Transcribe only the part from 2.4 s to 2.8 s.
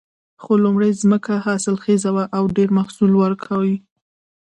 ډېر